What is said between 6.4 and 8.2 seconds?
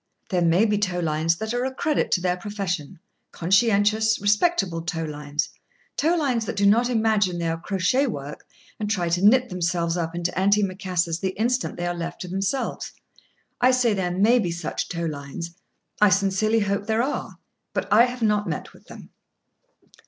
that do not imagine they are crochet